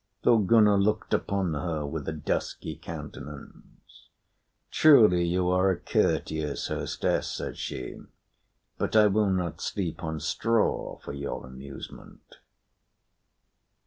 [0.23, 4.09] Thorgunna looked upon her with a dusky countenance.
[4.71, 7.97] "Truly you are a courteous hostess," said she,
[8.79, 12.37] "but I will not sleep on straw for your amusement."